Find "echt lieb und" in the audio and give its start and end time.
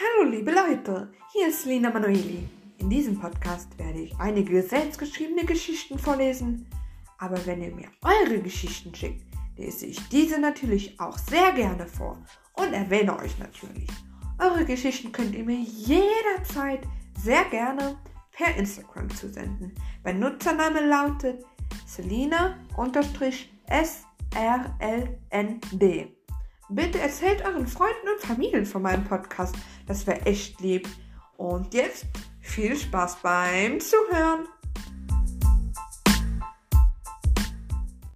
30.26-31.72